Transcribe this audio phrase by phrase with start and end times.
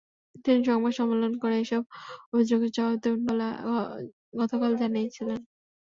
[0.45, 1.83] তিনি সংবাদ সম্মেলন করে এসব
[2.31, 3.47] অভিযোগের জবাব দেবেন বলে
[4.39, 5.27] গতকাল জানিয়েছেন।